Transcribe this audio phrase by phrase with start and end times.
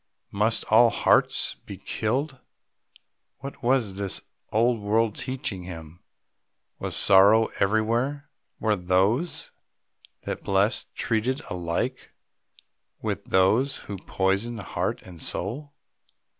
[0.31, 2.39] Must all hearts be killed?
[3.37, 4.19] What was this
[4.51, 5.99] old world teaching him?
[6.79, 8.27] Was sorrow everywhere?
[8.59, 9.51] Were those
[10.23, 12.13] that blessed treated alike
[13.03, 15.71] with those who poisoned heart and soul?